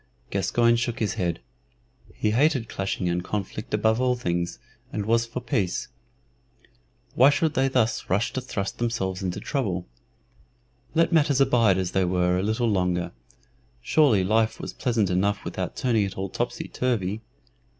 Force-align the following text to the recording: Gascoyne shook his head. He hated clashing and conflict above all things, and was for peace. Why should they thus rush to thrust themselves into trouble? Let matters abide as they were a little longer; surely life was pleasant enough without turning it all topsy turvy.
Gascoyne 0.31 0.77
shook 0.77 0.97
his 0.97 1.13
head. 1.13 1.41
He 2.15 2.31
hated 2.31 2.67
clashing 2.67 3.07
and 3.07 3.23
conflict 3.23 3.71
above 3.71 4.01
all 4.01 4.15
things, 4.15 4.57
and 4.91 5.05
was 5.05 5.27
for 5.27 5.41
peace. 5.41 5.89
Why 7.13 7.29
should 7.29 7.53
they 7.53 7.67
thus 7.67 8.09
rush 8.09 8.33
to 8.33 8.41
thrust 8.41 8.79
themselves 8.79 9.21
into 9.21 9.39
trouble? 9.39 9.85
Let 10.95 11.13
matters 11.13 11.39
abide 11.39 11.77
as 11.77 11.91
they 11.91 12.03
were 12.03 12.39
a 12.39 12.41
little 12.41 12.67
longer; 12.67 13.11
surely 13.79 14.23
life 14.23 14.59
was 14.59 14.73
pleasant 14.73 15.11
enough 15.11 15.45
without 15.45 15.75
turning 15.75 16.01
it 16.05 16.17
all 16.17 16.29
topsy 16.29 16.67
turvy. 16.67 17.21